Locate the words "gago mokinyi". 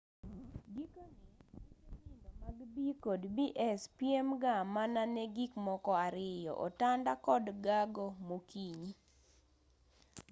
7.65-8.91